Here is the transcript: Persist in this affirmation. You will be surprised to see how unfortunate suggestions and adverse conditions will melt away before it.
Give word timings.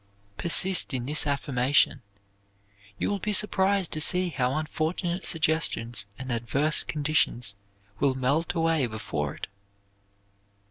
Persist 0.35 0.95
in 0.95 1.05
this 1.05 1.27
affirmation. 1.27 2.01
You 2.97 3.11
will 3.11 3.19
be 3.19 3.31
surprised 3.33 3.91
to 3.91 4.01
see 4.01 4.29
how 4.29 4.55
unfortunate 4.55 5.27
suggestions 5.27 6.07
and 6.17 6.31
adverse 6.31 6.81
conditions 6.81 7.53
will 7.99 8.15
melt 8.15 8.55
away 8.55 8.87
before 8.87 9.35
it. 9.35 9.45